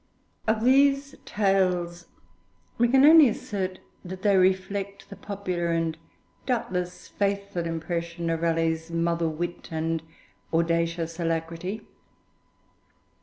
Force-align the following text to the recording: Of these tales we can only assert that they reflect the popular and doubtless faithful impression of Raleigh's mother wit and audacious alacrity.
Of 0.47 0.63
these 0.63 1.13
tales 1.25 2.07
we 2.79 2.87
can 2.87 3.05
only 3.05 3.29
assert 3.29 3.77
that 4.03 4.23
they 4.23 4.35
reflect 4.35 5.11
the 5.11 5.15
popular 5.15 5.67
and 5.67 5.95
doubtless 6.47 7.07
faithful 7.07 7.67
impression 7.67 8.31
of 8.31 8.41
Raleigh's 8.41 8.89
mother 8.89 9.29
wit 9.29 9.67
and 9.71 10.01
audacious 10.51 11.19
alacrity. 11.19 11.85